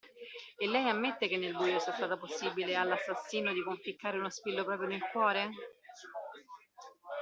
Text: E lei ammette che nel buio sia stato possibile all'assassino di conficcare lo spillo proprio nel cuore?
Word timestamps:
E 0.57 0.65
lei 0.67 0.89
ammette 0.89 1.27
che 1.27 1.37
nel 1.37 1.55
buio 1.55 1.77
sia 1.77 1.93
stato 1.93 2.17
possibile 2.17 2.75
all'assassino 2.75 3.53
di 3.53 3.61
conficcare 3.63 4.17
lo 4.17 4.29
spillo 4.31 4.63
proprio 4.63 4.87
nel 4.87 5.03
cuore? 5.11 5.51